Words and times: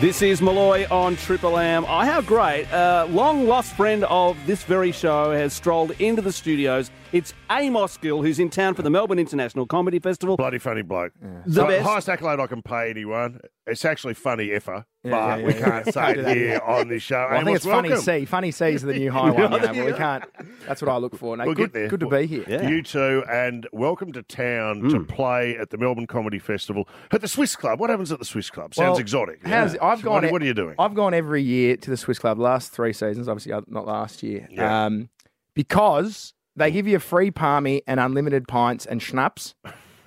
This 0.00 0.22
is 0.22 0.40
Malloy 0.40 0.86
on 0.90 1.14
Triple 1.16 1.58
M. 1.58 1.84
I 1.86 2.06
how 2.06 2.22
great. 2.22 2.66
A 2.72 3.04
long 3.10 3.46
lost 3.46 3.76
friend 3.76 4.02
of 4.04 4.34
this 4.46 4.62
very 4.62 4.92
show 4.92 5.32
has 5.32 5.52
strolled 5.52 5.90
into 6.00 6.22
the 6.22 6.32
studios. 6.32 6.90
It's 7.12 7.34
Amos 7.50 7.96
Gill, 7.96 8.22
who's 8.22 8.38
in 8.38 8.50
town 8.50 8.74
for 8.74 8.82
the 8.82 8.90
Melbourne 8.90 9.18
International 9.18 9.66
Comedy 9.66 9.98
Festival. 9.98 10.36
Bloody 10.36 10.58
funny 10.58 10.82
bloke. 10.82 11.12
The 11.44 11.52
So, 11.54 11.66
best. 11.66 11.84
highest 11.84 12.08
accolade 12.08 12.38
I 12.38 12.46
can 12.46 12.62
pay 12.62 12.88
anyone. 12.88 13.40
It's 13.66 13.84
actually 13.84 14.14
funny 14.14 14.52
effer, 14.52 14.84
Yeah, 15.02 15.10
but 15.10 15.40
yeah, 15.40 15.46
we 15.46 15.54
yeah, 15.54 15.60
can't 15.60 15.86
yeah. 15.86 15.92
say 15.92 16.12
it 16.12 16.36
here 16.36 16.60
on 16.64 16.86
this 16.86 17.02
show. 17.02 17.16
Well, 17.16 17.26
I 17.32 17.36
think 17.38 17.48
Amos, 17.48 17.56
it's 17.56 17.64
funny 17.66 17.88
welcome. 17.88 18.04
C. 18.04 18.24
Funny 18.26 18.50
C 18.52 18.64
is 18.66 18.82
the 18.82 18.92
new 18.94 19.10
high 19.10 19.30
one 19.30 19.50
now, 19.50 19.58
but 19.58 19.74
we 19.74 19.92
can't. 19.92 20.24
That's 20.68 20.82
what 20.82 20.88
I 20.88 20.98
look 20.98 21.16
for. 21.16 21.36
No, 21.36 21.46
We'll 21.46 21.54
good, 21.54 21.72
get 21.72 21.72
there. 21.72 21.88
good 21.88 21.98
to 22.00 22.08
be 22.08 22.26
here. 22.26 22.44
Yeah. 22.46 22.68
You 22.68 22.80
too, 22.80 23.24
and 23.28 23.66
welcome 23.72 24.12
to 24.12 24.22
town 24.22 24.80
Mm. 24.82 24.90
to 24.92 25.00
play 25.00 25.56
at 25.56 25.70
the 25.70 25.78
Melbourne 25.78 26.06
Comedy 26.06 26.38
Festival 26.38 26.88
at 27.10 27.20
the 27.22 27.28
Swiss 27.28 27.56
Club. 27.56 27.80
What 27.80 27.90
happens 27.90 28.12
at 28.12 28.20
the 28.20 28.24
Swiss 28.24 28.50
Club? 28.50 28.72
Sounds 28.72 28.90
Well, 28.92 28.98
exotic. 29.00 29.44
How's, 29.44 29.76
I've 29.78 30.00
gone. 30.02 30.22
What, 30.22 30.30
what 30.30 30.42
are 30.42 30.46
you 30.46 30.54
doing? 30.54 30.76
I've 30.78 30.94
gone 30.94 31.12
every 31.12 31.42
year 31.42 31.76
to 31.76 31.90
the 31.90 31.96
Swiss 31.96 32.20
Club. 32.20 32.38
Last 32.38 32.70
three 32.70 32.92
seasons, 32.92 33.26
obviously 33.26 33.52
uh, 33.52 33.62
not 33.66 33.84
last 33.84 34.22
year, 34.22 34.46
Yeah. 34.48 34.84
um, 34.86 35.08
because 35.54 36.34
they 36.60 36.70
give 36.70 36.86
you 36.86 36.96
a 36.96 37.00
free 37.00 37.30
palmy 37.30 37.82
and 37.86 37.98
unlimited 37.98 38.46
pints 38.46 38.86
and 38.86 39.02
schnapps. 39.02 39.54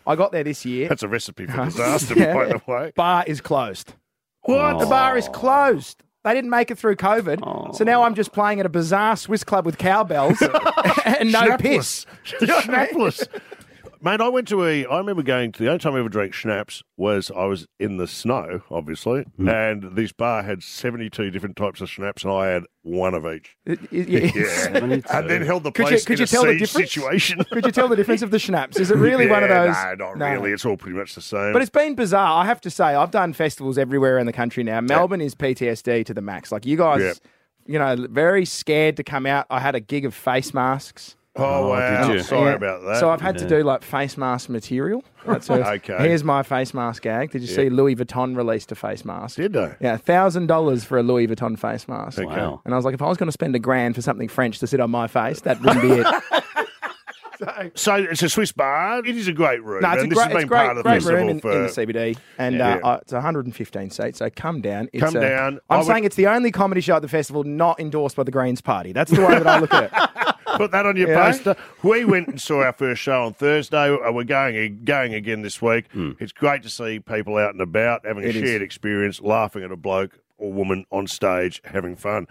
I 0.05 0.15
got 0.15 0.31
there 0.31 0.43
this 0.43 0.65
year. 0.65 0.89
That's 0.89 1.03
a 1.03 1.07
recipe 1.07 1.45
for 1.45 1.53
uh-huh. 1.53 1.65
disaster, 1.65 2.13
Yeah. 2.17 2.33
by 2.33 2.45
the 2.47 2.61
way. 2.67 2.91
Bar 2.95 3.23
is 3.27 3.41
closed. 3.41 3.93
What? 4.41 4.79
The 4.79 4.85
bar 4.85 5.17
is 5.17 5.29
closed. 5.29 6.03
They 6.23 6.33
didn't 6.33 6.49
make 6.49 6.71
it 6.71 6.77
through 6.77 6.95
COVID, 6.95 7.75
so 7.75 7.83
now 7.83 8.03
I'm 8.03 8.15
just 8.15 8.31
playing 8.31 8.61
at 8.61 8.65
a 8.65 8.69
bizarre 8.69 9.17
Swiss 9.17 9.43
club 9.43 9.65
with 9.65 9.77
cowbells 9.77 10.41
and 11.05 11.33
no 11.33 11.57
piss. 11.57 12.05
Schnapless. 12.23 13.27
Schnapless. 14.03 14.19
Mate, 14.19 14.21
I 14.21 14.27
went 14.29 14.47
to 14.49 14.63
a. 14.65 14.85
I 14.85 14.97
remember 14.97 15.23
going 15.23 15.51
to 15.53 15.63
the 15.63 15.67
only 15.69 15.79
time 15.79 15.95
I 15.95 15.99
ever 15.99 16.09
drank 16.09 16.33
schnapps 16.33 16.83
was 16.97 17.31
I 17.35 17.45
was 17.45 17.67
in 17.79 17.97
the 17.97 18.07
snow, 18.07 18.61
obviously, 18.69 19.23
Hmm. 19.37 19.49
and 19.49 19.95
this 19.95 20.11
bar 20.11 20.43
had 20.43 20.61
seventy-two 20.63 21.31
different 21.31 21.55
types 21.55 21.81
of 21.81 21.89
schnapps, 21.89 22.23
and 22.23 22.33
I 22.33 22.47
had 22.47 22.63
one 22.83 23.13
of 23.13 23.25
each. 23.25 23.55
It- 23.65 23.79
it- 23.91 24.09
it's- 24.13 24.35
Yeah, 24.35 24.77
and 25.19 25.29
then 25.29 25.41
held 25.41 25.63
the 25.63 25.71
Could 25.71 25.83
you- 25.85 25.89
place 25.89 26.05
could 26.05 26.13
in 26.13 26.19
you 26.19 26.23
a 26.25 26.27
tell 26.27 26.43
the 26.43 26.51
siege 26.51 26.59
difference? 26.59 26.91
situation. 26.91 27.43
Could 27.51 27.65
you 27.65 27.71
tell 27.71 27.87
the 27.87 27.95
difference 27.95 28.21
of 28.21 28.31
the 28.31 28.39
schnapps? 28.39 28.77
Is 28.79 28.91
it 28.91 28.97
really 28.97 29.27
one 29.27 29.43
of 29.43 29.49
Yeah, 29.49 29.65
those? 29.67 29.97
No, 29.99 30.05
not 30.05 30.17
No. 30.17 30.31
really. 30.33 30.51
It's 30.51 30.65
all 30.65 30.77
pretty 30.77 30.97
much 30.97 31.15
the 31.15 31.21
same. 31.21 31.53
But 31.53 31.61
it's 31.61 31.71
been 31.71 31.95
bizarre. 31.95 32.43
I 32.43 32.45
have 32.45 32.59
to 32.61 32.69
say, 32.69 32.83
I've 32.95 33.11
done 33.11 33.33
festivals 33.33 33.77
everywhere 33.77 34.19
in 34.19 34.25
the 34.25 34.33
country 34.33 34.63
now. 34.63 34.81
Melbourne 34.81 35.21
is 35.21 35.33
PTSD 35.35 36.05
to 36.05 36.13
the 36.13 36.21
max. 36.21 36.51
Like 36.51 36.65
you 36.65 36.75
guys, 36.77 37.01
Yeah. 37.01 37.13
you 37.65 37.79
know, 37.79 38.07
very 38.09 38.43
scared 38.45 38.97
to 38.97 39.03
come 39.03 39.25
out. 39.25 39.45
I 39.49 39.59
had 39.61 39.75
a 39.75 39.79
gig 39.79 40.03
of 40.05 40.13
face 40.13 40.53
masks. 40.53 41.15
Oh, 41.35 41.69
wow! 41.69 42.07
did 42.07 42.17
you? 42.17 42.23
Sorry 42.23 42.51
Yeah. 42.51 42.55
about 42.55 42.83
that. 42.85 42.99
So 42.99 43.09
I've 43.09 43.21
had 43.21 43.37
to 43.39 43.47
do 43.47 43.63
like 43.63 43.83
face 43.83 44.17
mask 44.17 44.49
material. 44.49 45.03
That's 45.25 45.49
Okay. 45.49 45.97
Here's 45.99 46.23
my 46.23 46.43
face 46.43 46.73
mask 46.73 47.03
gag. 47.03 47.31
Did 47.31 47.41
you 47.41 47.47
see 47.47 47.69
Louis 47.69 47.95
Vuitton 47.95 48.35
released 48.35 48.71
a 48.71 48.75
face 48.75 49.03
mask? 49.05 49.37
Did 49.37 49.53
they? 49.53 49.73
Yeah, 49.79 49.97
thousand 49.97 50.47
dollars 50.47 50.83
for 50.83 50.97
a 50.97 51.03
Louis 51.03 51.27
Vuitton 51.27 51.57
face 51.57 51.87
mask. 51.87 52.19
Okay. 52.19 52.27
Wow. 52.27 52.61
And 52.65 52.73
I 52.73 52.77
was 52.77 52.85
like, 52.85 52.93
if 52.93 53.01
I 53.01 53.07
was 53.07 53.17
going 53.17 53.27
to 53.27 53.31
spend 53.33 53.55
a 53.55 53.59
grand 53.59 53.95
for 53.95 54.01
something 54.01 54.27
French 54.27 54.59
to 54.59 54.67
sit 54.67 54.79
on 54.79 54.91
my 54.91 55.07
face, 55.07 55.41
that 55.41 55.59
wouldn't 55.61 55.81
be 55.81 55.91
it. 55.91 56.07
So 57.75 57.95
it's 57.95 58.23
a 58.23 58.29
Swiss 58.29 58.53
bar. 58.53 58.99
It 58.99 59.17
is 59.17 59.27
a 59.27 59.33
great 59.33 59.61
room. 59.63 59.81
No, 59.81 59.89
it's 59.91 60.03
and 60.03 60.11
a 60.11 60.15
this 60.15 60.17
great, 60.17 60.23
has 60.27 60.33
been 60.33 60.41
it's 60.43 60.49
great, 60.49 60.57
part 60.65 60.77
of 60.77 60.83
the 60.83 60.89
festival 60.89 61.17
room 61.19 61.29
in, 61.29 61.39
for. 61.41 61.51
in 61.51 61.63
the 61.63 61.67
CBD, 61.67 62.17
and 62.37 62.55
Yeah. 62.55 62.79
uh, 62.83 62.87
uh, 62.87 62.99
it's 63.01 63.11
115 63.11 63.89
seats. 63.89 64.19
So 64.19 64.29
come 64.33 64.61
down. 64.61 64.87
It's 64.93 65.03
Come 65.03 65.17
uh, 65.17 65.19
down. 65.19 65.59
I 65.69 65.73
I'm 65.73 65.79
would- 65.79 65.87
saying 65.87 66.03
it's 66.05 66.15
the 66.15 66.27
only 66.27 66.51
comedy 66.51 66.79
show 66.79 66.95
at 66.95 67.01
the 67.01 67.09
festival 67.09 67.43
not 67.43 67.81
endorsed 67.81 68.15
by 68.15 68.23
the 68.23 68.31
Greens 68.31 68.61
Party. 68.61 68.93
That's 68.93 69.11
the 69.11 69.19
way 69.21 69.33
that 69.39 69.47
I 69.47 69.59
look 69.59 69.73
at 69.73 69.83
it. 69.85 69.91
Put 70.57 70.71
that 70.71 70.85
on 70.85 70.95
your 70.95 71.09
You 71.09 71.15
know? 71.15 71.21
poster. 71.23 71.55
We 71.83 72.05
went 72.05 72.27
and 72.27 72.41
saw 72.41 72.63
our 72.63 72.73
first 72.73 73.01
show 73.01 73.23
on 73.25 73.33
Thursday. 73.33 73.93
Uh, 73.93 74.11
We're 74.11 74.23
going 74.23 74.83
going 74.83 75.13
again 75.13 75.41
this 75.41 75.61
week. 75.61 75.85
It's 75.93 76.31
great 76.31 76.63
to 76.63 76.69
see 76.69 76.99
people 76.99 77.37
out 77.37 77.51
and 77.53 77.61
about 77.61 78.05
having 78.05 78.23
a 78.23 78.27
It 78.27 78.35
is. 78.35 78.47
shared 78.49 78.61
experience, 78.61 79.21
laughing 79.21 79.63
at 79.63 79.71
a 79.71 79.77
bloke 79.77 80.19
or 80.37 80.51
woman 80.51 80.85
on 80.91 81.07
stage, 81.07 81.61
having 81.65 81.95
fun. 81.95 82.27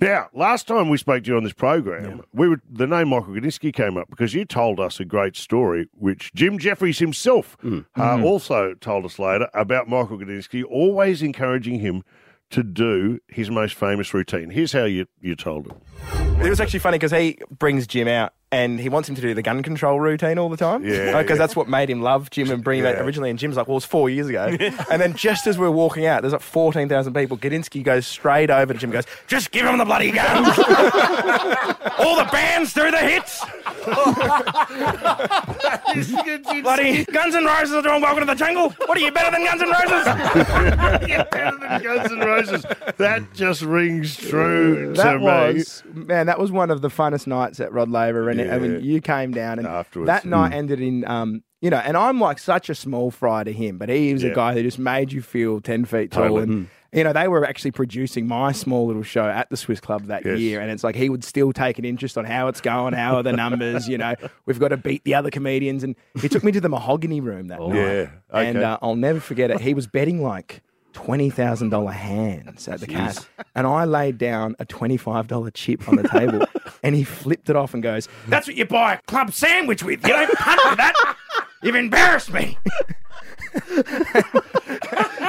Now, 0.00 0.28
last 0.32 0.68
time 0.68 0.90
we 0.90 0.96
spoke 0.96 1.24
to 1.24 1.30
you 1.30 1.36
on 1.36 1.42
this 1.42 1.52
program, 1.52 2.22
we 2.32 2.48
were 2.48 2.60
the 2.70 2.86
name 2.86 3.08
Michael 3.08 3.32
Gudinski 3.34 3.72
came 3.72 3.96
up 3.96 4.08
because 4.08 4.32
you 4.32 4.44
told 4.44 4.78
us 4.78 5.00
a 5.00 5.04
great 5.04 5.34
story, 5.34 5.88
which 5.92 6.32
Jim 6.34 6.56
Jeffries 6.56 7.00
himself 7.00 7.56
uh, 7.96 8.22
also 8.22 8.74
told 8.74 9.04
us 9.04 9.18
later 9.18 9.48
about 9.54 9.88
Michael 9.88 10.18
Gudinski, 10.18 10.62
always 10.64 11.20
encouraging 11.20 11.80
him 11.80 12.04
to 12.50 12.62
do 12.62 13.18
his 13.26 13.50
most 13.50 13.74
famous 13.74 14.14
routine. 14.14 14.50
Here's 14.50 14.72
how 14.72 14.84
you, 14.84 15.06
you 15.20 15.34
told 15.34 15.66
it. 15.66 16.17
It 16.40 16.50
was 16.50 16.60
actually 16.60 16.78
funny 16.78 16.98
because 16.98 17.12
he 17.12 17.38
brings 17.50 17.86
Jim 17.86 18.08
out 18.08 18.32
and 18.50 18.80
he 18.80 18.88
wants 18.88 19.08
him 19.08 19.14
to 19.14 19.20
do 19.20 19.34
the 19.34 19.42
gun 19.42 19.62
control 19.62 20.00
routine 20.00 20.38
all 20.38 20.48
the 20.48 20.56
time. 20.56 20.82
Yeah, 20.84 21.20
Because 21.20 21.36
yeah. 21.36 21.44
that's 21.44 21.54
what 21.54 21.68
made 21.68 21.90
him 21.90 22.00
love 22.00 22.30
Jim 22.30 22.50
and 22.50 22.64
bring 22.64 22.78
him 22.78 22.86
Yeah. 22.86 22.92
out 22.92 23.02
originally. 23.04 23.28
And 23.30 23.38
Jim's 23.38 23.56
like, 23.56 23.68
well, 23.68 23.74
it 23.74 23.76
was 23.76 23.84
four 23.84 24.08
years 24.08 24.28
ago. 24.28 24.46
and 24.90 25.00
then 25.02 25.14
just 25.14 25.46
as 25.46 25.58
we're 25.58 25.70
walking 25.70 26.06
out, 26.06 26.22
there's 26.22 26.32
like 26.32 26.40
14,000 26.42 27.12
people. 27.12 27.36
Gudinski 27.36 27.82
goes 27.82 28.06
straight 28.06 28.50
over 28.50 28.72
to 28.72 28.78
Jim 28.78 28.88
and 28.90 28.94
goes, 28.94 29.06
just 29.26 29.50
give 29.50 29.66
him 29.66 29.76
the 29.76 29.84
bloody 29.84 30.10
gun. 30.10 30.44
all 31.98 32.16
the 32.16 32.28
bands 32.32 32.72
do 32.72 32.90
the 32.90 32.98
hits. 32.98 33.44
bloody 36.62 37.04
Guns 37.06 37.34
and 37.34 37.46
Roses 37.46 37.74
are 37.74 37.82
doing 37.82 38.00
Welcome 38.02 38.20
to 38.20 38.26
the 38.26 38.34
Jungle. 38.34 38.70
What 38.86 38.96
are 38.96 39.00
you, 39.00 39.10
better 39.12 39.30
than 39.30 39.44
Guns 39.44 39.62
and 39.62 39.70
Roses? 39.70 40.06
Yeah, 41.08 41.24
better 41.30 41.56
than 41.58 41.82
Guns 41.82 42.12
N' 42.12 42.18
Roses. 42.20 42.64
That 42.96 43.32
just 43.34 43.62
rings 43.62 44.16
true 44.16 44.94
to 44.94 45.02
That 45.02 45.20
me. 45.20 46.04
man. 46.06 46.26
That 46.26 46.38
was 46.38 46.50
one 46.52 46.70
of 46.70 46.80
the 46.80 46.88
funnest 46.88 47.26
nights 47.26 47.60
at 47.60 47.72
Rod 47.72 47.90
Laver, 47.90 48.22
and 48.40 48.52
I 48.52 48.58
mean, 48.58 48.80
you 48.84 49.00
came 49.00 49.32
down, 49.32 49.58
and 49.58 49.66
Afterwards. 49.66 50.06
that 50.08 50.24
night 50.24 50.52
ended 50.52 50.80
in 50.80 51.06
um, 51.06 51.42
you 51.60 51.70
know, 51.70 51.78
and 51.78 51.96
I'm 51.96 52.20
like 52.20 52.38
such 52.38 52.70
a 52.70 52.74
small 52.74 53.10
fry 53.10 53.42
to 53.44 53.52
him, 53.52 53.78
but 53.78 53.88
he 53.88 54.12
was 54.12 54.22
Yeah. 54.22 54.30
a 54.30 54.34
guy 54.34 54.54
who 54.54 54.62
just 54.62 54.78
made 54.78 55.12
you 55.12 55.22
feel 55.22 55.60
ten 55.60 55.84
feet 55.84 56.12
tall, 56.12 56.24
Totally. 56.28 56.42
and 56.44 56.68
you 56.92 57.04
know, 57.04 57.12
they 57.12 57.28
were 57.28 57.44
actually 57.44 57.72
producing 57.72 58.26
my 58.26 58.50
small 58.52 58.86
little 58.86 59.02
show 59.02 59.28
at 59.28 59.50
the 59.50 59.56
Swiss 59.58 59.78
Club 59.80 60.06
that 60.06 60.24
Yes. 60.24 60.38
year, 60.38 60.60
and 60.60 60.70
it's 60.70 60.82
like 60.84 60.94
he 60.96 61.10
would 61.10 61.22
still 61.24 61.52
take 61.52 61.78
an 61.78 61.84
interest 61.84 62.16
on 62.16 62.24
how 62.24 62.48
it's 62.48 62.60
going, 62.62 62.94
how 62.94 63.16
are 63.16 63.22
the 63.22 63.32
numbers, 63.32 63.88
you 63.88 63.98
know, 63.98 64.14
we've 64.46 64.58
got 64.60 64.68
to 64.68 64.76
beat 64.78 65.04
the 65.04 65.14
other 65.14 65.30
comedians, 65.30 65.82
and 65.84 65.96
he 66.22 66.28
took 66.28 66.42
me 66.44 66.52
to 66.52 66.60
the 66.60 66.68
mahogany 66.70 67.20
room 67.20 67.48
that 67.48 67.60
night, 67.60 67.74
Yeah, 67.76 68.10
and 68.32 68.58
uh, 68.58 68.78
I'll 68.80 68.96
never 68.96 69.20
forget 69.20 69.50
it. 69.50 69.60
He 69.60 69.74
was 69.74 69.86
betting 69.86 70.22
like. 70.22 70.62
Twenty 70.92 71.30
thousand 71.30 71.70
dollar 71.70 71.92
hands 71.92 72.66
at 72.66 72.80
the 72.80 72.86
cash, 72.86 73.16
and 73.54 73.66
I 73.66 73.84
laid 73.84 74.18
down 74.18 74.56
a 74.58 74.64
twenty-five 74.64 75.28
dollar 75.28 75.50
chip 75.50 75.88
on 75.88 75.96
the 75.96 76.08
table, 76.08 76.44
and 76.82 76.94
he 76.94 77.04
flipped 77.04 77.48
it 77.48 77.56
off 77.56 77.72
and 77.74 77.82
goes, 77.82 78.08
"That's 78.26 78.46
what 78.46 78.56
you 78.56 78.64
buy 78.64 78.94
a 78.94 79.02
club 79.02 79.32
sandwich 79.32 79.82
with. 79.82 80.02
You 80.06 80.12
don't 80.12 80.34
punt 80.34 80.60
with 80.64 80.78
that. 80.78 81.16
You've 81.62 81.76
embarrassed 81.76 82.32
me." 82.32 82.58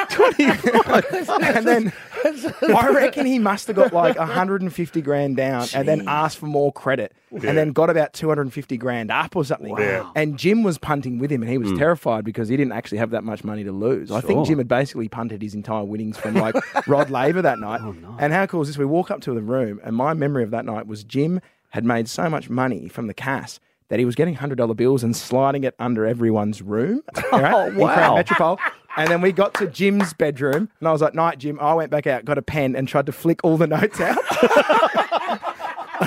25. 0.09 1.05
and 1.43 1.67
then 1.67 1.93
I 2.75 2.89
reckon 2.93 3.25
he 3.25 3.39
must 3.39 3.67
have 3.67 3.75
got 3.75 3.93
like 3.93 4.17
150 4.17 5.01
grand 5.01 5.37
down 5.37 5.67
and 5.73 5.87
then 5.87 6.07
asked 6.07 6.37
for 6.37 6.45
more 6.47 6.71
credit 6.71 7.13
and 7.31 7.57
then 7.57 7.71
got 7.71 7.89
about 7.89 8.13
250 8.13 8.77
grand 8.77 9.11
up 9.11 9.35
or 9.35 9.43
something. 9.45 9.71
Wow. 9.73 10.11
And 10.15 10.37
Jim 10.37 10.63
was 10.63 10.77
punting 10.77 11.19
with 11.19 11.31
him 11.31 11.41
and 11.41 11.49
he 11.49 11.57
Hmm. 11.57 11.69
was 11.69 11.77
terrified 11.77 12.23
because 12.25 12.47
he 12.49 12.57
didn't 12.57 12.73
actually 12.73 12.97
have 12.99 13.11
that 13.11 13.23
much 13.23 13.43
money 13.43 13.63
to 13.63 13.71
lose. 13.71 14.11
I 14.11 14.21
think 14.21 14.45
Jim 14.47 14.57
had 14.57 14.67
basically 14.67 15.09
punted 15.09 15.41
his 15.41 15.53
entire 15.55 15.83
winnings 15.83 16.17
from 16.17 16.35
like 16.35 16.55
Rod 16.87 17.09
Laver 17.09 17.41
that 17.41 17.59
night. 17.59 17.81
And 18.19 18.33
how 18.33 18.45
cool 18.45 18.61
is 18.61 18.67
this? 18.67 18.77
We 18.77 18.85
walk 18.85 19.11
up 19.11 19.21
to 19.21 19.33
the 19.33 19.41
room 19.41 19.79
and 19.83 19.95
my 19.95 20.13
memory 20.13 20.43
of 20.43 20.51
that 20.51 20.65
night 20.65 20.87
was 20.87 21.03
Jim 21.03 21.41
had 21.69 21.85
made 21.85 22.09
so 22.09 22.29
much 22.29 22.49
money 22.49 22.87
from 22.87 23.07
the 23.07 23.13
cast 23.13 23.59
that 23.89 23.99
he 23.99 24.05
was 24.05 24.15
getting 24.15 24.35
$100 24.35 24.75
bills 24.75 25.03
and 25.03 25.15
sliding 25.15 25.63
it 25.63 25.75
under 25.79 26.05
everyone's 26.05 26.61
room. 26.61 27.03
Right? 27.31 27.53
Oh, 27.53 27.69
Crown 27.71 27.77
wow. 27.77 28.15
Metropole. 28.15 28.59
And 28.97 29.07
then 29.09 29.21
we 29.21 29.31
got 29.31 29.53
to 29.53 29.67
Jim's 29.67 30.13
bedroom, 30.13 30.67
and 30.79 30.87
I 30.87 30.91
was 30.91 30.99
like, 31.01 31.13
"Night, 31.13 31.37
Jim." 31.37 31.57
I 31.61 31.73
went 31.75 31.89
back 31.91 32.05
out, 32.07 32.25
got 32.25 32.37
a 32.39 32.41
pen, 32.41 32.75
and 32.75 32.85
tried 32.87 33.05
to 33.05 33.11
flick 33.13 33.39
all 33.43 33.55
the 33.55 33.67
notes 33.67 34.01
out. 34.01 34.17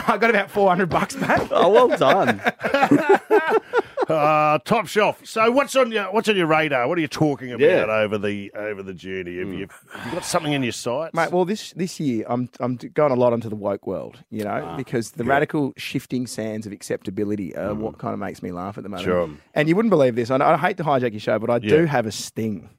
I 0.05 0.19
got 0.21 0.29
about 0.29 0.51
four 0.51 0.69
hundred 0.69 0.91
bucks 0.91 1.15
back. 1.15 1.49
Oh, 1.53 1.71
well 1.71 1.97
done. 1.97 2.43
Uh, 4.09 4.59
top 4.65 4.87
shelf. 4.87 5.21
So 5.25 5.51
what's 5.51 5.77
on 5.77 5.93
your 5.93 6.13
what's 6.13 6.29
on 6.29 6.37
your 6.37 6.47
radar? 6.47 6.89
What 6.89 6.99
are 6.99 7.01
you 7.01 7.09
talking 7.09 7.53
about 7.53 7.61
Yeah. 7.61 7.85
over 7.89 8.19
the 8.19 8.51
over 8.55 8.83
the 8.83 8.95
journey? 8.95 9.39
Have, 9.39 9.49
hmm. 9.49 9.55
you, 9.55 9.69
have 9.93 10.07
you 10.07 10.13
got 10.13 10.25
something 10.25 10.53
in 10.53 10.63
your 10.63 10.73
sights? 10.73 11.15
Mate, 11.15 11.31
well, 11.31 11.45
this 11.45 11.73
this 11.75 12.01
year 12.01 12.25
I'm 12.29 12.49
I'm 12.61 12.77
going 12.77 13.13
a 13.13 13.15
lot 13.15 13.33
into 13.33 13.49
the 13.49 13.57
woke 13.57 13.87
world, 13.87 14.23
you 14.31 14.45
know, 14.45 14.63
ah, 14.65 14.77
because 14.77 15.13
the 15.13 15.25
radical 15.25 15.73
shifting 15.77 16.27
sands 16.27 16.67
of 16.67 16.73
acceptability 16.73 17.55
are 17.57 17.75
hmm. 17.75 17.81
what 17.81 17.99
kind 17.99 18.13
of 18.15 18.21
makes 18.21 18.43
me 18.43 18.53
laugh 18.53 18.77
at 18.77 18.83
the 18.83 18.89
moment. 18.89 19.05
Sure. 19.05 19.31
And 19.55 19.69
you 19.69 19.77
wouldn't 19.77 19.91
believe 19.91 20.17
this. 20.17 20.31
I, 20.31 20.37
I 20.39 20.57
hate 20.57 20.77
to 20.79 20.85
hijack 20.85 21.13
your 21.13 21.21
show, 21.21 21.39
but 21.39 21.51
I 21.51 21.59
do 21.59 21.83
Yeah. 21.83 21.87
have 21.87 22.07
a 22.07 22.13
sting. 22.13 22.71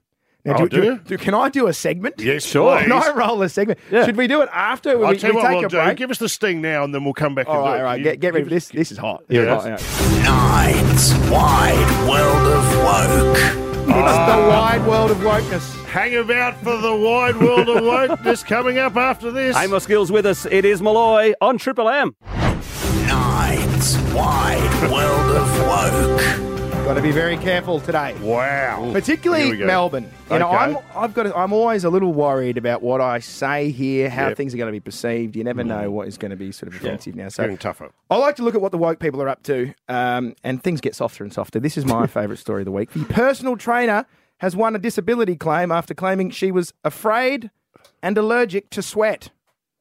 Now, 0.46 0.56
Oh, 0.58 0.68
do 0.68 1.00
you? 1.08 1.16
Can 1.16 1.32
I 1.32 1.48
do 1.48 1.68
a 1.68 1.72
segment? 1.72 2.16
Yes, 2.18 2.44
Sure. 2.44 2.78
Can 2.78 2.92
I 2.92 3.10
roll 3.14 3.40
a 3.42 3.48
segment? 3.48 3.78
Should 3.88 4.16
we 4.16 4.26
do 4.26 4.42
it 4.42 4.48
after? 4.52 4.90
I'll 4.90 5.12
we, 5.12 5.16
tell 5.18 5.30
you 5.30 5.36
we 5.36 5.42
what 5.42 5.48
take 5.48 5.56
we'll 5.56 5.66
a 5.66 5.68
do. 5.70 5.76
break? 5.78 5.96
Give 5.96 6.10
us 6.10 6.18
the 6.18 6.28
sting 6.28 6.60
now, 6.60 6.84
and 6.84 6.94
then 6.94 7.02
we'll 7.04 7.14
come 7.14 7.34
back 7.34 7.48
all 7.48 7.56
and 7.56 7.64
right, 7.64 7.76
it. 7.76 7.78
all 7.78 7.84
right. 7.84 7.98
You- 7.98 8.04
Get, 8.04 8.20
get 8.20 8.34
ready 8.34 8.44
give 8.44 8.50
this. 8.50 8.68
This 8.68 8.92
is 8.92 8.98
hot. 8.98 9.24
Yeah, 9.30 9.56
is 9.56 9.64
hot, 9.64 9.80
yeah. 9.80 10.22
Nine's 10.22 11.14
Wide 11.30 12.08
World 12.08 12.52
of 12.52 12.76
Woke. 12.84 13.60
It's 13.86 13.90
the 13.90 13.92
ah. 13.92 14.48
wide 14.48 14.86
world 14.86 15.10
of 15.10 15.18
wokeness. 15.18 15.84
Hang 15.86 16.16
about 16.16 16.56
for 16.62 16.76
the 16.78 16.94
wide 16.96 17.36
world 17.36 17.68
of 17.68 17.82
wokeness 17.82 18.44
coming 18.46 18.78
up 18.78 18.96
after 18.96 19.30
this. 19.30 19.56
Amos 19.56 19.86
Gill's 19.86 20.10
with 20.10 20.26
us. 20.26 20.46
It 20.46 20.64
is 20.64 20.82
Malloy 20.82 21.32
on 21.40 21.58
Triple 21.58 21.88
M. 21.88 22.16
Nine's 23.06 23.96
Wide 24.12 24.90
World 24.90 25.36
of 25.36 25.58
Woke. 25.66 26.53
Got 26.84 26.94
to 26.94 27.02
be 27.02 27.12
very 27.12 27.38
careful 27.38 27.80
today. 27.80 28.14
Wow. 28.20 28.90
Particularly. 28.92 29.56
Melbourne. 29.64 30.06
You 30.30 30.38
know, 30.38 30.50
I'm 30.50 30.76
I've 30.94 31.14
got 31.14 31.22
to, 31.22 31.34
I'm 31.34 31.50
always 31.54 31.84
a 31.84 31.88
little 31.88 32.12
worried 32.12 32.58
about 32.58 32.82
what 32.82 33.00
I 33.00 33.20
say 33.20 33.70
here, 33.70 34.10
how 34.10 34.24
Yep. 34.24 34.32
Mm. 34.32 34.36
things 34.36 34.54
are 34.54 34.58
going 34.58 34.68
to 34.68 34.72
be 34.72 34.80
perceived. 34.80 35.34
You 35.34 35.44
never 35.44 35.64
know 35.64 35.90
what 35.90 36.08
is 36.08 36.18
going 36.18 36.30
to 36.30 36.36
be 36.36 36.52
sort 36.52 36.68
of 36.74 36.78
offensive 36.78 37.14
now. 37.14 37.30
So 37.30 37.42
Getting 37.44 37.56
tougher. 37.56 37.90
I 38.10 38.18
like 38.18 38.36
to 38.36 38.42
look 38.42 38.54
at 38.54 38.60
what 38.60 38.70
the 38.70 38.76
woke 38.76 38.98
people 39.00 39.22
are 39.22 39.30
up 39.30 39.42
to, 39.44 39.72
um, 39.88 40.34
and 40.44 40.62
things 40.62 40.82
get 40.82 40.94
softer 40.94 41.24
and 41.24 41.32
softer. 41.32 41.58
This 41.58 41.78
is 41.78 41.86
my 41.86 42.06
favourite 42.18 42.38
story 42.38 42.60
of 42.60 42.66
the 42.66 42.72
week. 42.72 42.90
The 42.92 43.04
personal 43.06 43.56
trainer 43.56 44.04
has 44.38 44.54
won 44.54 44.76
a 44.76 44.78
disability 44.78 45.36
claim 45.36 45.72
after 45.72 45.94
claiming 45.94 46.30
she 46.30 46.52
was 46.52 46.74
afraid 46.84 47.50
and 48.02 48.18
allergic 48.18 48.68
to 48.70 48.82
sweat. 48.82 49.30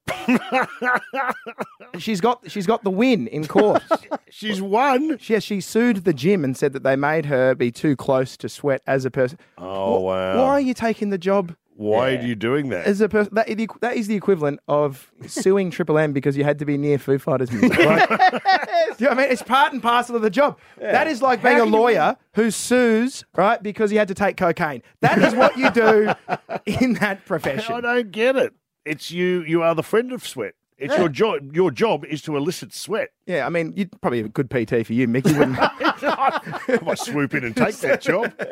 she's 1.97 2.21
got 2.21 2.49
she's 2.49 2.65
got 2.67 2.83
the 2.83 2.89
win 2.91 3.27
in 3.27 3.47
court. 3.47 3.81
She's 4.29 4.61
won. 4.61 5.19
She, 5.19 5.39
she 5.39 5.61
sued 5.61 5.97
the 6.05 6.13
gym 6.13 6.43
and 6.43 6.57
said 6.57 6.73
that 6.73 6.81
they 6.81 6.95
made 6.95 7.25
her 7.27 7.53
be 7.53 7.71
too 7.71 7.95
close 7.95 8.35
to 8.37 8.49
sweat 8.49 8.81
as 8.87 9.05
a 9.05 9.11
person. 9.11 9.37
Oh, 9.59 9.99
Wh- 9.99 10.03
wow. 10.05 10.37
Why 10.43 10.49
are 10.53 10.59
you 10.59 10.73
taking 10.73 11.11
the 11.11 11.19
job 11.19 11.55
Why 11.75 12.15
are 12.15 12.21
you 12.21 12.33
doing 12.35 12.69
that? 12.69 12.87
as 12.87 12.99
a 12.99 13.07
person? 13.07 13.35
That, 13.35 13.47
is- 13.47 13.67
that 13.81 13.95
is 13.95 14.07
the 14.07 14.15
equivalent 14.15 14.59
of 14.67 15.11
suing 15.27 15.69
Triple 15.75 15.99
M 15.99 16.13
because 16.13 16.35
you 16.35 16.43
had 16.43 16.57
to 16.59 16.65
be 16.65 16.79
near 16.79 16.97
Foo 16.97 17.19
Fighters 17.19 17.51
music. 17.51 17.77
Right? 17.77 18.09
Do 18.09 19.03
you 19.03 19.05
know 19.05 19.11
I 19.11 19.15
mean? 19.15 19.27
It's 19.31 19.43
part 19.43 19.71
and 19.71 19.83
parcel 19.83 20.15
of 20.15 20.23
the 20.23 20.31
job. 20.31 20.57
That 20.79 21.05
is 21.07 21.21
like 21.21 21.43
being 21.43 21.59
a 21.59 21.65
lawyer 21.65 22.17
who 22.33 22.49
sues, 22.49 23.23
right, 23.35 23.61
because 23.61 23.91
he 23.91 23.97
had 23.97 24.07
to 24.07 24.15
take 24.15 24.35
cocaine. 24.35 24.81
That 25.01 25.19
is 25.19 25.35
what 25.35 25.55
you 25.57 25.69
do 25.69 26.11
in 26.65 26.95
that 26.95 27.25
profession. 27.25 27.75
I 27.75 27.81
don't 27.81 28.11
get 28.11 28.35
it. 28.35 28.53
It's 28.85 29.11
you. 29.11 29.43
You 29.43 29.63
are 29.63 29.75
the 29.75 29.83
friend 29.83 30.11
of 30.11 30.25
sweat. 30.25 30.55
It's 30.77 30.97
your 30.97 31.09
job. 31.09 31.55
Your 31.55 31.71
job 31.71 32.03
is 32.05 32.21
to 32.23 32.35
elicit 32.35 32.73
sweat. 32.73 33.09
Yeah, 33.25 33.45
I 33.45 33.49
mean, 33.49 33.73
you'd 33.75 34.01
probably 34.01 34.19
have 34.19 34.27
a 34.27 34.29
good 34.29 34.49
PT 34.49 34.85
for 34.85 34.93
you, 34.93 35.07
Mick. 35.07 35.29
You 35.29 35.37
wouldn't. 35.37 35.57
I 35.61 36.79
might 36.83 36.99
swoop 36.99 37.33
in 37.33 37.45
and 37.45 37.55
take 37.55 37.77
that 37.77 38.01
job. 38.01 38.33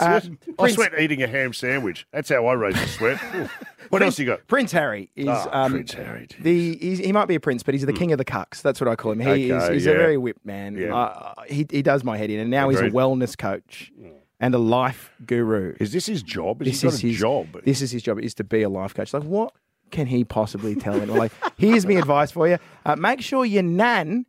Uh. 0.00 0.20
I 0.58 0.70
sweat 0.70 0.92
eating 0.98 1.22
a 1.22 1.26
ham 1.26 1.52
sandwich. 1.52 2.06
That's 2.12 2.28
how 2.28 2.46
I 2.46 2.54
raise 2.54 2.74
the 2.74 2.86
sweat. 2.86 3.18
what 3.90 4.02
else 4.02 4.18
you 4.18 4.26
got? 4.26 4.46
Prince 4.46 4.72
Harry 4.72 5.10
is 5.14 5.28
Ah, 5.28 5.64
um, 5.64 5.72
Prince 5.72 5.92
Harry, 5.92 6.26
geez. 6.26 6.42
the 6.42 6.76
he's, 6.76 6.98
he 6.98 7.12
might 7.12 7.26
be 7.26 7.34
a 7.34 7.40
prince, 7.40 7.62
but 7.62 7.74
he's 7.74 7.86
the 7.86 7.92
king 7.92 8.12
of 8.12 8.18
the 8.18 8.24
cucks. 8.24 8.60
That's 8.62 8.80
what 8.80 8.88
I 8.88 8.96
call 8.96 9.12
him. 9.12 9.20
He 9.20 9.50
is 9.50 9.68
he's 9.68 9.86
yeah. 9.86 9.92
a 9.92 9.96
very 9.96 10.16
whipped 10.16 10.44
man. 10.44 10.76
Yeah. 10.76 10.94
Uh, 10.94 11.34
he 11.48 11.66
he 11.70 11.82
does 11.82 12.04
my 12.04 12.16
head 12.16 12.30
in, 12.30 12.40
and 12.40 12.50
now 12.50 12.68
he's 12.68 12.80
a 12.80 12.90
wellness 12.90 13.36
coach 13.36 13.92
and 14.40 14.54
a 14.54 14.58
life 14.58 15.10
guru. 15.26 15.74
Is 15.80 15.92
this 15.92 16.06
his 16.06 16.22
job? 16.22 16.62
Is 16.62 16.80
this 16.80 16.94
is 16.94 17.00
his 17.00 17.18
job? 17.18 17.46
This 17.64 17.82
is 17.82 17.90
his 17.90 18.02
job 18.02 18.18
is 18.20 18.34
to 18.34 18.44
be 18.44 18.62
a 18.62 18.68
life 18.68 18.94
coach. 18.94 19.12
Like 19.12 19.24
what 19.24 19.52
can 19.90 20.06
he 20.06 20.24
possibly 20.24 20.74
tell 20.74 20.94
him? 20.98 21.08
Like 21.10 21.32
here's 21.56 21.86
my 21.86 21.94
advice 21.94 22.30
for 22.30 22.48
you: 22.48 22.58
uh, 22.86 22.96
make 22.96 23.20
sure 23.20 23.44
your 23.44 23.62
nan 23.62 24.26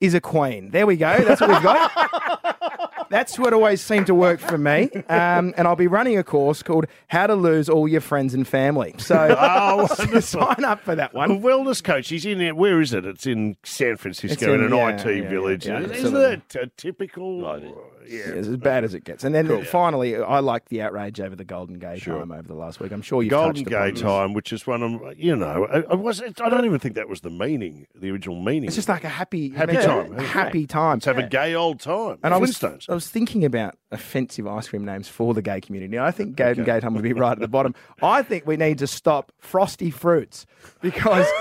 is 0.00 0.14
a 0.14 0.20
queen. 0.20 0.70
There 0.70 0.86
we 0.86 0.96
go. 0.96 1.22
That's 1.24 1.40
what 1.40 1.50
we've 1.50 1.62
got. 1.62 3.06
That's 3.10 3.38
what 3.38 3.52
always 3.54 3.80
seemed 3.80 4.06
to 4.08 4.14
work 4.14 4.38
for 4.38 4.58
me. 4.58 4.90
Um, 5.08 5.54
and 5.56 5.66
I'll 5.66 5.76
be 5.76 5.86
running 5.86 6.18
a 6.18 6.22
course 6.22 6.62
called 6.62 6.84
How 7.08 7.26
to 7.26 7.34
Lose 7.34 7.68
All 7.70 7.88
Your 7.88 8.02
Friends 8.02 8.34
and 8.34 8.46
Family. 8.46 8.94
So 8.98 9.34
Oh, 9.38 9.86
sign 10.20 10.62
up 10.64 10.82
for 10.82 10.94
that 10.94 11.12
A 11.14 11.16
one. 11.16 11.40
wellness 11.40 11.82
coach. 11.82 12.08
He's 12.10 12.26
in. 12.26 12.38
There. 12.38 12.54
Where 12.54 12.80
is 12.82 12.92
it? 12.92 13.06
It's 13.06 13.26
in 13.26 13.56
San 13.64 13.96
Francisco 13.96 14.34
It's 14.34 14.42
in- 14.42 14.50
in, 14.50 14.72
an 14.72 14.76
yeah, 14.76 14.88
IT 14.90 15.06
yeah, 15.24 15.28
village. 15.30 15.66
yeah, 15.66 15.78
Isn't 15.80 15.90
absolutely. 15.90 16.42
that 16.52 16.62
a 16.62 16.66
typical? 16.76 17.40
Yeah. 18.08 18.34
As 18.34 18.56
bad 18.56 18.84
as 18.84 18.94
it 18.94 19.04
gets. 19.04 19.24
And 19.24 19.34
then 19.34 19.64
finally, 19.64 20.16
I 20.16 20.40
like 20.40 20.68
the 20.68 20.82
outrage 20.82 21.20
over 21.20 21.36
the 21.36 21.44
Golden 21.44 21.78
Gay 21.78 21.98
time 21.98 22.32
over 22.32 22.46
the 22.46 22.54
last 22.54 22.80
week. 22.80 22.92
I'm 22.92 23.02
sure 23.02 23.22
you've 23.22 23.30
Golden 23.30 23.64
Gay 23.64 23.92
time, 23.92 24.32
which 24.32 24.52
is 24.52 24.66
one 24.66 24.82
of 24.82 25.18
you 25.18 25.36
know, 25.36 25.66
I, 25.66 25.92
I 25.92 25.94
was. 25.94 26.22
I 26.22 26.48
don't 26.48 26.64
even 26.64 26.78
think 26.78 26.94
that 26.94 27.08
was 27.08 27.20
the 27.20 27.30
meaning, 27.30 27.86
the 27.94 28.10
original 28.10 28.40
meaning. 28.40 28.64
It's 28.64 28.76
just 28.76 28.88
like 28.88 29.04
a 29.04 29.08
happy, 29.08 29.50
Happy 29.50 29.74
yeah, 29.74 29.86
time. 29.86 30.18
a 30.18 30.22
happy 30.22 30.66
time. 30.66 30.96
Let's 30.96 31.06
have 31.06 31.18
a 31.18 31.26
gay 31.26 31.54
old 31.54 31.80
time. 31.80 32.18
And 32.22 32.34
I 32.34 32.38
was, 32.38 32.62
I 32.62 32.94
was 32.94 33.08
thinking 33.08 33.44
about 33.44 33.76
offensive 33.90 34.46
ice 34.46 34.68
cream 34.68 34.84
names 34.84 35.08
for 35.08 35.34
the 35.34 35.42
gay 35.42 35.60
community. 35.60 35.98
I 35.98 36.10
think 36.10 36.36
Golden 36.36 36.64
Gay 36.64 36.80
Time 36.80 36.94
would 36.94 37.02
be 37.02 37.12
right 37.12 37.32
at 37.32 37.40
the 37.40 37.48
bottom. 37.48 37.74
I 38.02 38.22
think 38.22 38.46
we 38.46 38.56
need 38.56 38.78
to 38.78 38.86
stop 38.86 39.32
Frosty 39.38 39.90
Fruits 39.90 40.46
because 40.80 41.26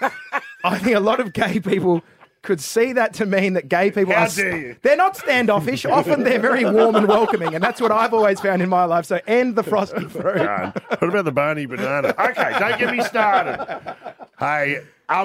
I 0.64 0.78
think 0.78 0.96
a 0.96 1.00
lot 1.00 1.20
of 1.20 1.32
gay 1.32 1.60
people 1.60 2.02
could 2.42 2.60
see 2.60 2.92
that 2.94 3.12
to 3.14 3.26
mean 3.26 3.52
that 3.52 3.68
gay 3.68 3.90
people 3.90 4.14
How 4.14 4.24
are 4.24 4.28
dare 4.28 4.56
you. 4.56 4.76
they're 4.82 4.96
not 4.96 5.16
standoffish. 5.16 5.84
Often 5.84 6.22
they're 6.24 6.38
very 6.40 6.64
warm 6.64 6.96
and 6.96 7.06
welcoming, 7.06 7.54
and 7.54 7.62
that's 7.62 7.80
what 7.80 7.92
I've 7.92 8.14
always 8.14 8.40
found 8.40 8.62
in 8.62 8.68
my 8.68 8.84
life. 8.84 9.04
So 9.04 9.20
end 9.26 9.56
the 9.56 9.62
Frosty 9.62 10.04
Fruit. 10.06 10.36
Done. 10.38 10.72
What 10.98 11.02
about 11.04 11.24
the 11.26 11.32
Barney 11.32 11.66
banana? 11.66 12.14
Okay, 12.18 12.56
don't 12.58 12.78
get 12.78 12.94
me 12.96 13.02
started. 13.04 13.94
Hey, 14.38 14.80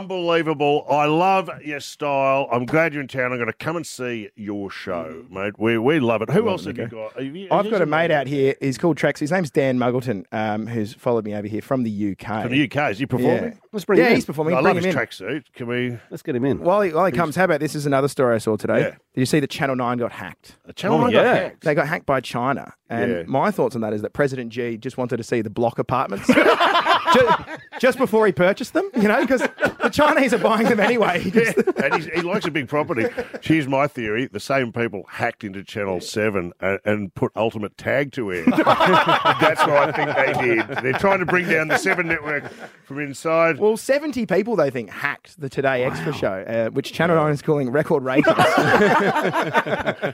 unbelievable. 0.10 0.86
I 0.90 1.06
love 1.06 1.50
your 1.64 1.80
style. 1.80 2.48
I'm 2.52 2.66
glad 2.66 2.94
you're 2.94 3.02
in 3.02 3.08
town. 3.08 3.32
I'm 3.32 3.38
going 3.38 3.48
to 3.48 3.54
come 3.54 3.76
and 3.76 3.86
see 3.88 4.30
your 4.36 4.70
show, 4.70 5.26
mate. 5.30 5.58
We, 5.58 5.78
we 5.78 6.00
love 6.00 6.22
it. 6.22 6.30
Who 6.30 6.50
else 6.50 6.66
have 6.66 6.78
you 6.78 6.88
got? 6.88 7.14
Have 7.22 7.36
you- 7.36 7.48
I've 7.52 7.70
got 7.70 7.82
a 7.82 7.86
mate 7.86 8.12
out 8.12 8.28
here. 8.28 8.56
He's 8.60 8.78
called 8.78 8.98
Trax. 8.98 9.20
His 9.20 9.32
name's 9.32 9.52
Dan 9.52 9.78
Muggleton, 9.78 10.26
um, 10.32 10.68
who's 10.68 10.94
followed 10.94 11.24
me 11.26 11.34
over 11.34 11.48
here 11.48 11.62
from 11.62 11.84
the 11.84 12.12
UK. 12.12 12.44
From 12.44 12.52
the 12.52 12.64
UK. 12.70 12.92
Is 12.92 13.00
he 13.00 13.06
performing? 13.06 13.60
Yeah, 13.76 13.78
Let's 13.78 13.86
bring 13.86 14.00
yeah 14.00 14.06
him 14.06 14.10
in. 14.12 14.16
he's 14.16 14.26
performing. 14.26 14.54
I 14.54 14.58
Bring 14.62 14.76
love 14.76 14.78
him 14.78 14.84
his 14.86 14.96
in. 14.96 15.02
tracksuit. 15.02 15.44
Can 15.54 15.68
we? 15.68 15.98
Let's 16.10 16.24
get 16.24 16.36
him 16.36 16.46
in. 16.46 16.60
While 16.62 16.82
he, 16.82 16.94
while 16.94 17.06
he 17.06 17.12
comes, 17.12 17.36
how 17.36 17.44
about 17.44 17.60
this? 17.60 17.76
Is 17.76 17.86
another 17.86 18.08
story 18.08 18.36
I 18.36 18.38
saw 18.38 18.56
today. 18.56 18.80
Yeah. 18.80 18.90
Did 18.92 18.98
you 19.22 19.26
see 19.26 19.40
that 19.42 19.50
Channel 19.50 19.76
Nine 19.76 19.98
got 19.98 20.12
hacked? 20.14 20.56
A 20.66 20.74
channel 20.74 20.98
Oh, 20.98 21.02
nine 21.02 21.12
got 21.12 21.26
yeah. 21.26 21.34
hacked. 21.36 21.62
They 21.64 21.76
got 21.76 21.88
hacked 21.88 22.06
by 22.06 22.22
China, 22.22 22.74
and 22.90 23.12
Yeah. 23.12 23.24
my 23.28 23.52
thoughts 23.52 23.76
on 23.76 23.82
that 23.82 23.92
is 23.94 24.02
that 24.02 24.14
President 24.14 24.54
Xi 24.54 24.78
just 24.78 24.98
wanted 24.98 25.18
to 25.18 25.24
see 25.24 25.42
the 25.42 25.50
block 25.50 25.78
apartments 25.80 26.28
just, 27.14 27.40
just 27.80 27.98
before 27.98 28.26
he 28.26 28.32
purchased 28.32 28.74
them. 28.74 28.90
You 28.96 29.08
know, 29.10 29.20
because 29.22 29.42
the 29.86 29.90
Chinese 29.92 30.34
are 30.34 30.38
buying 30.40 30.68
them 30.68 30.80
anyway. 30.80 31.20
He 31.26 31.32
just- 31.32 31.58
and 31.78 31.96
he's, 31.96 32.06
he 32.08 32.22
likes 32.22 32.46
a 32.46 32.52
big 32.52 32.68
property. 32.68 33.06
Here's 33.42 33.68
my 33.68 33.88
theory: 33.88 34.28
the 34.28 34.40
same 34.40 34.72
people 34.74 35.04
hacked 35.10 35.44
into 35.44 35.64
Channel 35.64 36.02
Seven 36.02 36.52
and, 36.60 36.80
and 36.86 37.14
put 37.16 37.32
Ultimate 37.36 37.78
Tag 37.78 38.12
to 38.14 38.32
air. 38.34 38.44
That's 38.46 39.62
what 39.62 39.72
I 39.72 39.92
think 39.92 40.16
they 40.16 40.34
did. 40.56 40.68
They're 40.84 41.00
trying 41.00 41.20
to 41.20 41.26
bring 41.26 41.48
down 41.48 41.68
the 41.70 41.78
Seven 41.78 42.08
network 42.08 42.44
from 42.86 43.00
inside. 43.00 43.60
Well, 43.60 43.78
70 43.78 44.26
people, 44.26 44.56
they 44.56 44.70
think, 44.70 44.90
hacked 44.90 45.40
the 45.40 45.50
Today 45.50 45.84
Extra 45.84 46.14
show, 46.14 46.44
uh, 46.48 46.70
which 46.72 46.94
Channel 46.94 47.16
9 47.16 47.32
is 47.32 47.42
calling 47.42 47.72
record 47.72 48.04
ratings. 48.04 48.36
Yeah, 48.38 50.12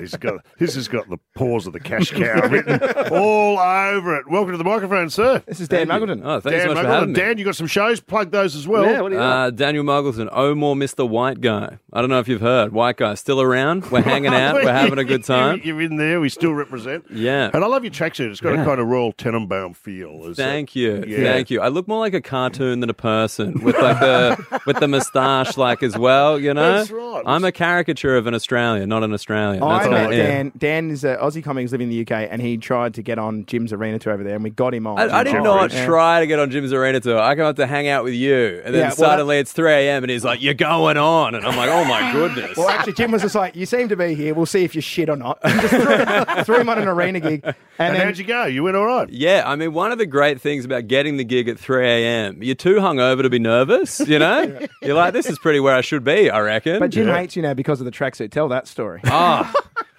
he's 0.00 0.16
got 0.16 0.44
this 0.58 0.74
has 0.74 0.88
got 0.88 1.08
the 1.08 1.18
paws 1.36 1.66
of 1.66 1.72
the 1.72 1.80
cash 1.80 2.10
cow 2.10 2.48
written 2.48 2.80
all 3.12 3.58
over 3.58 4.16
it. 4.16 4.28
Welcome 4.28 4.52
to 4.52 4.58
the 4.58 4.64
microphone, 4.64 5.10
sir. 5.10 5.42
this 5.46 5.60
is 5.60 5.68
Dan 5.68 5.88
Muggleton. 5.88 6.22
Oh, 6.24 6.40
thanks 6.40 6.58
Dan 6.58 6.68
so 6.68 6.74
much 6.74 6.84
for 6.84 6.90
having 6.90 7.08
me. 7.12 7.14
Dan, 7.14 7.38
you 7.38 7.44
got 7.44 7.56
some 7.56 7.66
shows. 7.66 8.00
Plug 8.00 8.30
those 8.30 8.56
as 8.56 8.66
well. 8.66 8.84
yeah, 8.84 9.00
what 9.02 9.10
do 9.10 9.16
you? 9.16 9.20
Uh, 9.20 9.50
Daniel 9.50 9.84
Muggleton, 9.84 10.28
oh 10.32 10.54
more 10.54 10.74
Mr. 10.74 11.08
White 11.08 11.40
Guy. 11.40 11.78
I 11.92 12.00
don't 12.00 12.10
know 12.10 12.18
if 12.20 12.28
you've 12.28 12.40
heard. 12.40 12.72
White 12.72 12.96
Guy 12.96 13.14
still 13.14 13.40
around. 13.40 13.90
We're 13.90 14.02
hanging 14.02 14.32
out. 14.34 14.54
We're 14.54 14.72
having 14.72 14.98
a 14.98 15.04
good 15.04 15.24
time. 15.24 15.60
You're, 15.64 15.76
you're 15.78 15.82
in 15.90 15.96
there. 15.96 16.20
We 16.20 16.28
still 16.28 16.52
represent. 16.54 17.04
Yeah. 17.10 17.50
And 17.52 17.62
I 17.62 17.66
love 17.66 17.84
your 17.84 17.92
tracksuit. 17.92 18.30
It's 18.30 18.40
got 18.40 18.54
a 18.54 18.64
kind 18.64 18.80
of 18.80 18.86
Royal 18.86 19.12
Tenenbaum 19.12 19.76
feel. 19.76 20.26
Is 20.26 20.36
Thank 20.36 20.74
it? 20.76 20.78
you, 20.80 21.04
Yeah. 21.06 21.32
thank 21.32 21.50
you. 21.50 21.60
I 21.60 21.68
look 21.68 21.86
more 21.88 22.00
like 22.00 22.14
a 22.14 22.20
cartoon 22.20 22.80
than 22.80 22.88
a 22.90 22.94
person 22.94 23.60
with 23.62 23.76
like 23.76 24.00
the 24.00 24.60
with 24.66 24.78
the 24.80 24.88
moustache, 24.88 25.56
like 25.56 25.82
as 25.82 25.96
well. 25.98 26.38
You 26.38 26.54
know, 26.54 26.78
That's 26.78 26.90
right. 26.90 27.22
I'm 27.26 27.44
a 27.44 27.52
caricature 27.52 28.16
of 28.16 28.26
an 28.26 28.34
Australian, 28.34 28.88
not 28.88 29.02
an 29.04 29.12
Australian. 29.12 29.60
That's 29.60 29.86
I 29.86 29.88
what 29.88 29.96
I 29.98 30.02
met 30.08 30.12
am. 30.12 30.18
Dan. 30.48 30.52
Dan 30.56 30.90
is 30.90 31.04
an 31.04 31.16
Aussie 31.18 31.42
comic 31.44 31.62
who's 31.62 31.72
living 31.72 31.90
in 31.90 31.90
the 31.90 32.00
UK, 32.02 32.28
and 32.30 32.40
he 32.40 32.56
tried 32.56 32.94
to 32.94 33.02
get 33.02 33.18
on 33.18 33.44
Jim's 33.46 33.72
Arena 33.72 33.98
tour 33.98 34.12
over 34.14 34.24
there, 34.24 34.34
and 34.34 34.44
we 34.44 34.50
got 34.50 34.74
him 34.74 34.86
on. 34.86 34.98
I, 34.98 35.18
I 35.18 35.24
did 35.24 35.30
Jeffrey. 35.32 35.42
not 35.44 35.72
Yeah. 35.72 35.86
try 35.86 36.20
to 36.20 36.26
get 36.26 36.38
on 36.38 36.50
Jim's 36.50 36.72
Arena 36.72 37.00
tour. 37.00 37.18
I 37.20 37.34
come 37.36 37.46
up 37.46 37.56
to 37.56 37.66
hang 37.66 37.88
out 37.88 38.04
with 38.04 38.14
you, 38.14 38.62
and 38.64 38.74
then 38.74 38.80
Yeah, 38.82 38.90
well, 38.98 39.10
suddenly 39.10 39.38
it's 39.38 39.52
3 39.52 39.70
a.m. 39.70 40.04
and 40.04 40.10
he's 40.10 40.24
like, 40.24 40.42
"You're 40.42 40.54
going 40.54 40.96
on," 40.96 41.34
and 41.34 41.44
I'm 41.46 41.56
like, 41.56 41.70
"Oh 41.70 41.84
my 41.84 42.12
goodness." 42.14 42.56
Well, 42.56 42.68
actually, 42.68 42.94
Jim 42.94 43.10
was 43.10 43.22
just 43.22 43.34
like, 43.34 43.56
"You 43.56 43.66
seem 43.66 43.88
to 43.88 43.96
be 43.96 44.14
here. 44.14 44.34
We'll 44.34 44.46
see 44.46 44.64
if 44.64 44.74
you're 44.74 44.82
shit 44.82 45.08
or 45.08 45.16
not." 45.16 45.38
And 45.42 45.60
just 45.68 45.74
threw, 45.74 46.44
threw 46.44 46.60
him 46.60 46.68
on 46.68 46.78
an 46.78 46.88
arena 46.88 47.20
gig, 47.20 47.40
and, 47.44 47.54
And 47.78 47.96
then 47.96 48.06
how'd 48.06 48.18
you 48.18 48.24
go? 48.24 48.44
You 48.46 48.62
went 48.62 48.76
all 48.76 48.86
right. 48.86 49.08
Yeah, 49.08 49.42
I 49.46 49.56
mean, 49.56 49.72
one 49.72 49.92
of 49.92 49.98
the 49.98 50.06
great 50.06 50.40
things 50.40 50.64
about 50.64 50.86
getting 50.88 51.16
the 51.16 51.24
gig 51.24 51.48
at 51.48 51.58
3 51.58 51.86
a.m., 51.86 52.42
you're 52.42 52.54
too 52.54 52.76
hungover 52.76 53.22
to 53.22 53.30
be 53.30 53.38
nervous, 53.38 54.00
you 54.00 54.18
know? 54.18 54.58
You're 54.82 54.94
like, 54.94 55.12
this 55.12 55.26
is 55.26 55.38
pretty 55.38 55.60
where 55.60 55.74
I 55.74 55.80
should 55.80 56.02
be, 56.04 56.28
I 56.30 56.40
reckon. 56.40 56.78
But 56.80 56.90
Jim 56.90 57.06
Yeah. 57.08 57.16
hates 57.18 57.36
you 57.36 57.42
now 57.42 57.54
because 57.54 57.80
of 57.80 57.84
the 57.84 57.90
tracksuit. 57.92 58.30
Tell 58.30 58.48
that 58.48 58.66
story. 58.66 59.00
Ah. 59.06 59.52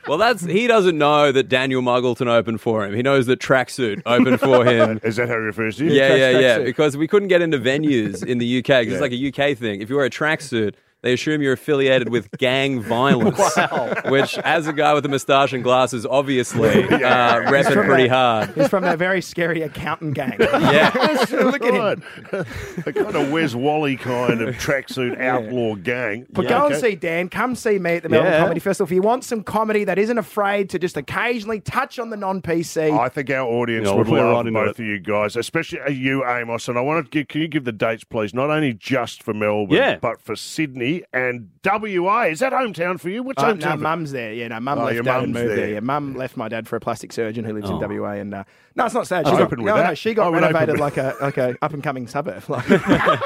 Well, 0.08 0.18
that's 0.18 0.44
he 0.44 0.68
doesn't 0.68 0.98
know 0.98 1.32
that 1.32 1.50
Daniel 1.50 1.82
Muggleton 1.82 2.28
opened 2.28 2.62
for 2.62 2.86
him. 2.86 2.94
He 2.94 3.02
knows 3.02 3.26
that 3.28 3.40
Tracksuit 3.40 4.02
opened 4.06 4.40
for 4.40 4.66
him. 4.72 5.00
Is 5.04 5.16
that 5.16 5.28
how 5.30 5.36
he 5.36 5.40
refers 5.42 5.78
to 5.78 5.86
you? 5.86 5.92
Yeah, 5.94 6.16
yeah, 6.16 6.40
yeah. 6.40 6.60
Because 6.60 6.98
we 6.98 7.08
couldn't 7.08 7.30
get 7.30 7.42
into 7.42 7.58
venues 7.60 8.26
in 8.26 8.38
the 8.38 8.60
UK 8.60 8.66
because 8.66 8.88
Yeah. 8.88 8.94
it's 8.94 9.02
like 9.02 9.12
a 9.14 9.52
UK 9.52 9.58
thing. 9.58 9.82
If 9.82 9.90
you 9.90 9.96
wear 9.96 10.06
a 10.06 10.10
tracksuit, 10.10 10.74
they 11.04 11.14
assume 11.14 11.42
you're 11.42 11.54
affiliated 11.54 12.10
with 12.10 12.32
gang 12.38 12.82
violence, 12.82 13.38
which, 14.06 14.38
as 14.40 14.68
a 14.68 14.74
guy 14.74 14.94
with 14.94 15.06
a 15.06 15.10
moustache 15.10 15.54
and 15.54 15.64
glasses, 15.64 16.06
obviously 16.06 16.70
uh, 16.86 17.42
repping 17.44 17.74
from 17.74 17.86
pretty 17.86 18.08
that- 18.08 18.16
hard. 18.16 18.50
He's 18.56 18.70
from 18.70 18.84
that 18.84 18.98
very 18.98 19.22
scary 19.22 19.62
accountant 19.62 20.16
gang. 20.16 20.38
Yeah. 20.40 20.92
Look 21.32 21.64
at 21.64 21.74
him. 21.74 22.04
Right. 22.32 22.48
a 22.88 22.94
kind 22.94 23.16
of 23.16 23.32
Wes 23.32 23.54
Wally 23.54 23.98
kind 23.98 24.42
of 24.42 24.56
tracksuit 24.56 25.20
outlaw 25.20 25.76
gang. 25.76 26.26
But 26.32 26.46
Yeah, 26.46 26.60
go 26.60 26.66
and 26.68 26.76
see 26.78 26.96
Dan. 26.96 27.28
Come 27.30 27.56
see 27.56 27.78
me 27.80 27.98
at 27.98 28.04
the 28.04 28.10
Melbourne 28.10 28.32
Yeah. 28.32 28.40
Comedy 28.40 28.60
Festival. 28.60 28.88
If 28.88 28.92
you 28.96 29.02
want 29.02 29.24
some 29.24 29.44
comedy 29.44 29.84
that 29.84 30.00
isn't 30.00 30.18
afraid 30.18 30.70
to 30.72 30.80
just 30.80 30.96
occasionally 30.98 31.60
touch 31.60 32.00
on 32.00 32.10
the 32.12 32.18
non-PC, 32.18 32.98
I 32.98 33.10
think 33.10 33.30
our 33.30 33.46
audience 33.46 33.88
Yeah, 33.88 33.96
would 33.96 34.08
we'll 34.08 34.22
put 34.22 34.30
it 34.30 34.34
love 34.34 34.46
right 34.46 34.54
both 34.54 34.80
it. 34.80 34.84
of 34.84 34.88
you 34.88 35.00
guys, 35.00 35.36
especially 35.36 35.80
you, 35.94 36.26
Amos. 36.26 36.68
And 36.70 36.78
I 36.78 36.82
want 36.82 37.06
to 37.06 37.10
give, 37.10 37.28
can 37.28 37.42
you 37.42 37.48
give 37.50 37.66
the 37.66 37.72
dates, 37.74 38.04
please? 38.06 38.34
Not 38.34 38.50
only 38.50 38.74
just 38.74 39.22
for 39.22 39.34
Melbourne, 39.34 39.76
Yeah. 39.78 39.98
but 40.02 40.22
for 40.22 40.36
Sydney. 40.36 40.93
Sydney 40.94 41.06
and 41.14 41.50
WA. 41.64 42.24
Is 42.24 42.40
that 42.40 42.54
hometown 42.54 43.00
for 43.00 43.10
you? 43.10 43.24
What's 43.24 43.42
Uh, 43.42 43.54
hometown? 43.54 43.60
no, 43.62 43.78
mum's 43.78 44.12
there. 44.12 44.34
Yeah, 44.34 44.50
no, 44.50 44.60
mum 44.60 44.80
Oh, 44.80 44.84
left 44.84 44.94
your 44.96 45.04
dad 45.04 45.24
and 45.24 45.34
mum's 45.34 45.44
moved 45.44 45.50
there. 45.58 45.66
there. 45.66 45.74
Yeah, 45.76 45.80
mum 45.80 46.16
left 46.16 46.38
my 46.38 46.48
dad 46.48 46.68
for 46.68 46.76
a 46.76 46.80
plastic 46.80 47.12
surgeon 47.14 47.46
who 47.46 47.54
lives 47.54 47.70
Oh. 47.70 47.76
in 47.82 48.00
WA. 48.00 48.12
And 48.12 48.34
uh, 48.34 48.44
no, 48.76 48.86
it's 48.86 48.94
not 48.94 49.08
sad. 49.08 49.26
Oh, 49.26 49.32
She 49.32 49.38
got, 49.38 49.42
open 49.44 49.64
with 49.64 49.76
no, 49.76 49.84
no, 49.84 49.94
she 49.96 50.14
got 50.14 50.28
I 50.28 50.30
would 50.30 50.44
open 50.44 50.54
renovated 50.56 50.80
like 50.80 50.98
a 50.98 51.16
like 51.22 51.38
a 51.38 51.56
up 51.62 51.74
and 51.74 51.84
coming 51.84 52.08
suburb. 52.08 52.44
Like, 52.50 52.66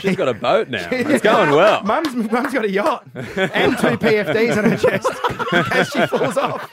She's 0.00 0.16
got 0.16 0.28
a 0.28 0.34
boat 0.34 0.68
now. 0.68 0.86
It's 0.92 1.22
going 1.22 1.50
well. 1.50 1.82
mum's 1.84 2.14
mum's 2.14 2.52
got 2.52 2.64
a 2.64 2.70
yacht 2.70 3.06
and 3.14 3.78
two 3.78 3.96
PFDs 3.96 4.56
on 4.58 4.70
her 4.70 4.76
chest 4.76 5.08
in 5.52 5.64
case 5.64 5.90
she 5.92 6.06
falls 6.06 6.36
off. 6.36 6.70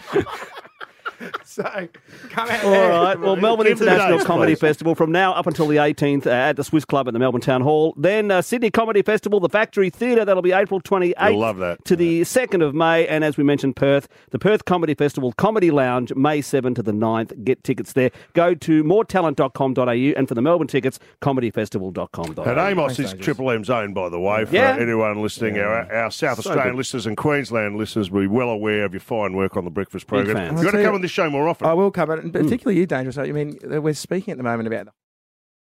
So 1.62 1.64
come 2.30 2.50
out 2.50 2.64
All 2.64 2.72
there. 2.72 2.90
right. 2.90 3.20
Well, 3.20 3.36
Melbourne 3.38 3.68
Give 3.68 3.82
International 3.82 4.18
dates, 4.18 4.26
Comedy 4.28 4.54
please. 4.54 4.60
Festival 4.62 4.96
from 4.96 5.12
now 5.12 5.34
up 5.34 5.48
until 5.48 5.68
the 5.68 5.76
18th 5.78 6.26
uh, 6.26 6.30
at 6.30 6.56
the 6.56 6.64
Swiss 6.64 6.86
Club 6.86 7.08
at 7.08 7.14
the 7.14 7.20
Melbourne 7.20 7.42
Town 7.42 7.62
Hall. 7.62 7.94
Then 7.98 8.32
uh, 8.32 8.42
Sydney 8.42 8.72
Comedy 8.72 9.02
Festival, 9.02 9.40
the 9.42 9.50
Factory 9.50 9.90
Theatre. 9.90 10.24
That'll 10.24 10.42
be 10.42 10.54
April 10.54 10.80
28th 10.80 11.14
You'll 11.32 11.40
love 11.40 11.58
that. 11.58 11.84
to 11.86 11.96
the 11.98 12.22
2nd 12.22 12.66
of 12.66 12.74
May. 12.74 13.06
And 13.08 13.24
as 13.26 13.36
we 13.38 13.44
mentioned, 13.44 13.76
Perth, 13.76 14.08
the 14.30 14.40
Perth 14.40 14.64
Comedy 14.66 14.94
Festival 14.94 15.34
Comedy 15.34 15.72
Lounge, 15.72 16.14
May 16.16 16.40
7 16.42 16.74
to 16.76 16.82
the 16.84 16.94
9th. 16.94 17.44
Get 17.44 17.64
tickets 17.66 17.94
there. 17.94 18.12
Go 18.34 18.54
to 18.56 18.84
moretalent.com.au 18.84 19.92
and 20.18 20.28
for 20.28 20.34
the 20.36 20.42
Melbourne 20.42 20.68
tickets, 20.68 21.00
comedyfestival.com.au. 21.22 22.44
And 22.44 22.60
Amos 22.60 22.96
Thanks, 22.98 23.00
is 23.00 23.12
Angus. 23.14 23.26
Triple 23.26 23.52
M's 23.52 23.70
own, 23.70 23.94
by 23.94 24.10
the 24.10 24.20
way, 24.20 24.46
for 24.46 24.56
Yeah. 24.56 24.78
anyone 24.80 25.22
listening. 25.22 25.58
Our, 25.60 25.92
our 25.94 26.12
South 26.12 26.40
Australian 26.40 26.70
good. 26.72 26.78
listeners 26.78 27.06
and 27.06 27.18
Queensland 27.18 27.76
listeners 27.78 28.10
will 28.10 28.22
be 28.22 28.28
well 28.28 28.50
aware 28.50 28.86
of 28.86 28.94
your 28.94 29.02
fine 29.02 29.34
work 29.36 29.58
on 29.58 29.66
the 29.66 29.72
breakfast 29.72 30.08
program. 30.08 30.56
You've 30.56 30.64
got 30.66 30.72
to 30.72 30.84
come 30.84 30.96
on 30.96 31.02
this 31.02 31.12
show 31.12 31.30
more 31.30 31.41
often. 31.50 31.68
I 31.68 31.74
will 31.74 31.92
cover 31.92 32.14
it, 32.14 32.24
and 32.24 32.34
hmm. 32.34 32.44
particularly 32.44 32.80
you, 32.80 32.86
Dangerous. 32.86 33.18
I 33.18 33.32
mean, 33.32 33.58
we're 33.64 33.94
speaking 33.94 34.32
at 34.32 34.38
the 34.38 34.44
moment 34.44 34.68
about 34.68 34.88